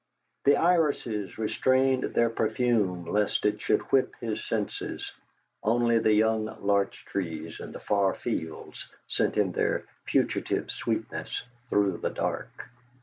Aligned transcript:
The 0.45 0.55
irises 0.55 1.37
restrained 1.37 2.15
their 2.15 2.31
perfume 2.31 3.05
lest 3.05 3.45
it 3.45 3.61
should 3.61 3.81
whip 3.91 4.15
his 4.19 4.43
senses; 4.43 5.11
only 5.61 5.99
the 5.99 6.11
young 6.11 6.45
larch 6.65 7.05
trees 7.05 7.59
and 7.59 7.71
the 7.71 7.79
far 7.79 8.15
fields 8.15 8.87
sent 9.07 9.37
him 9.37 9.51
their 9.51 9.83
fugitive 10.07 10.71
sweetness 10.71 11.43
through 11.69 11.97
the 11.97 12.09
dark. 12.09 12.67